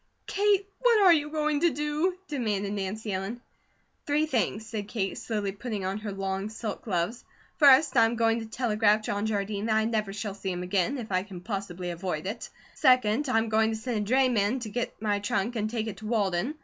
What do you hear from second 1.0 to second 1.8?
you going to